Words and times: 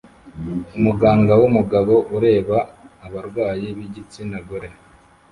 Umuganga 0.77 1.31
wumugabo 1.41 1.93
ureba 2.17 2.57
abarwayi 3.05 3.67
b'igitsina 3.77 4.37
gore 4.47 4.69